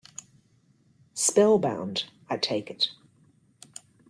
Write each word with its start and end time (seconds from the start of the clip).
Spell-bound, 1.13 2.05
I 2.27 2.37
take 2.37 2.71
it. 2.71 2.89